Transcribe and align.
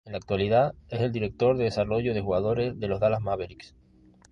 En 0.03 0.13
la 0.13 0.17
actualidad 0.17 0.73
es 0.89 0.99
el 0.99 1.11
Director 1.11 1.55
de 1.55 1.65
Desarrollo 1.65 2.15
de 2.15 2.21
Jugadores 2.21 2.79
de 2.79 2.87
los 2.87 2.99
Dallas 2.99 3.21
Mavericks. 3.21 3.75